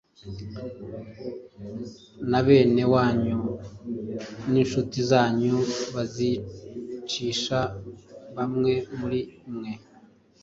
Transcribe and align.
na 2.29 2.39
bene 2.45 2.83
wanyu 2.93 3.39
n’incuti 4.51 4.99
zanyu, 5.09 5.55
bazicisha 5.93 7.59
bamwe 8.35 8.73
muri 8.99 9.19
mwe. 9.53 9.71